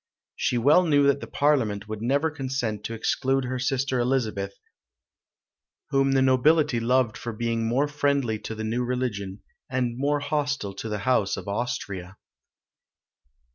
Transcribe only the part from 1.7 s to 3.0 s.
would never consent to